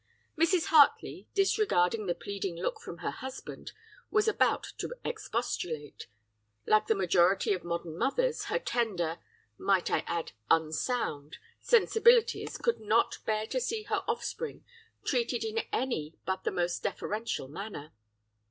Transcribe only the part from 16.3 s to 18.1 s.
the most deferential manner.